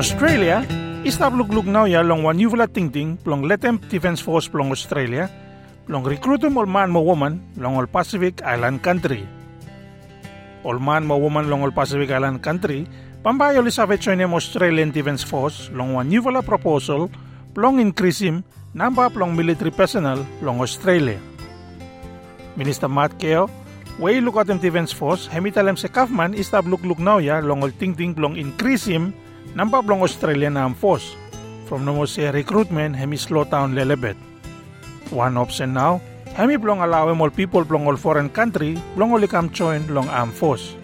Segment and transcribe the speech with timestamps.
[0.00, 0.64] Australia,
[1.04, 5.28] istab luglug now ya long wan yuvla ting ting plong letem defense force plong Australia,
[5.84, 9.28] plong recruitum ol man mo woman long Pacific Island country.
[10.64, 12.88] Ol man mo woman long Pacific Island country,
[13.20, 17.12] pambayo li choinem Australian Defense Force long wan yuvla proposal
[17.52, 18.40] plong increase him
[18.72, 21.20] number plong military personnel long Australia.
[22.56, 23.52] Minister Matt Keo,
[24.00, 27.60] way look at them defense force, hemitalem se Kaufman istab look look now ya long
[27.60, 28.88] ol ting ting plong increase
[29.50, 31.16] him number plong Australian Armed Force.
[31.66, 34.16] From no se recruitment hemi slow down lelebet.
[35.10, 36.00] One option now,
[36.34, 40.34] hemi plong allow all people plong all foreign country plong all come join long armed
[40.34, 40.74] force.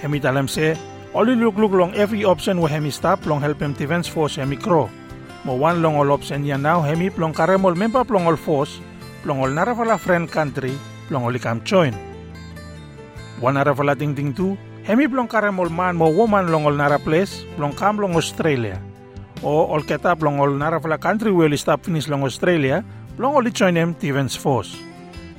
[0.00, 0.76] Hemi talem se,
[1.14, 4.56] only look look long every option wo hemi stop plong help him defense force hemi
[4.56, 4.90] grow.
[5.44, 8.80] Mo one long all option yan now hemi plong karemol member plong all force
[9.22, 10.76] plong all narafala friend country
[11.08, 11.94] plong all come join.
[13.40, 17.44] One narafala ting ting tu, hemi plong karemol man mo woman long all nara place
[17.56, 18.80] plong kam long Australia.
[19.42, 22.84] O all keta plong all narafala country will stop finish long Australia
[23.16, 24.76] plong all join him defense force.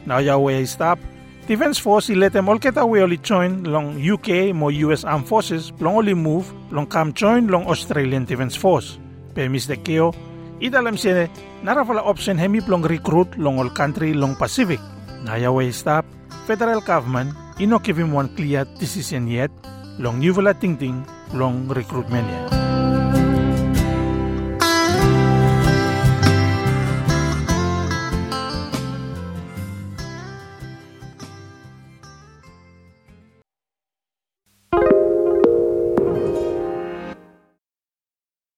[0.06, 0.98] Now ya way stop
[1.46, 5.30] Defense Force i let them all keta we only join long UK mo US Armed
[5.30, 8.98] Forces plong only move long kam join long Australian Defense Force.
[9.38, 10.10] Pe mis de keo,
[10.58, 11.30] idalam siya
[11.62, 14.82] narafala option hemi plong recruit long all country long Pacific.
[15.22, 16.02] Naya way stop,
[16.50, 19.52] federal government ino give him one clear decision yet
[20.00, 22.65] long new ting ting long recruitment yet.